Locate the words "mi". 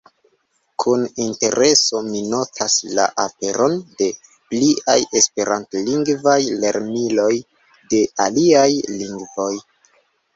2.05-2.21